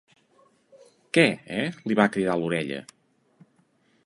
[1.17, 1.25] Què,
[1.59, 1.67] eh?
[1.85, 2.85] —li va cridar a l'orella.